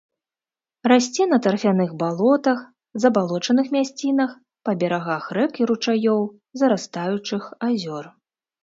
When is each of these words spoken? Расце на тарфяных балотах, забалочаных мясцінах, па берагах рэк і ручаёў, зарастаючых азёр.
Расце 0.91 1.27
на 1.33 1.37
тарфяных 1.47 1.91
балотах, 2.03 2.59
забалочаных 3.05 3.67
мясцінах, 3.77 4.35
па 4.69 4.79
берагах 4.81 5.23
рэк 5.41 5.53
і 5.63 5.71
ручаёў, 5.75 6.21
зарастаючых 6.65 7.43
азёр. 7.71 8.03